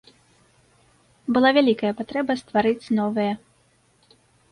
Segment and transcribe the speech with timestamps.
[1.35, 3.33] Была вялікая патрэба стварыць новыя.